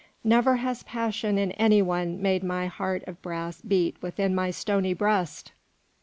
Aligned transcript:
Never 0.23 0.55
has 0.55 0.81
passion 0.81 1.37
in 1.37 1.51
any 1.51 1.79
one 1.79 2.19
made 2.23 2.43
my 2.43 2.65
heart 2.65 3.03
of 3.05 3.21
brass 3.21 3.61
beat 3.61 4.01
within 4.01 4.33
my 4.33 4.49
stony 4.49 4.95
breast. 4.95 5.51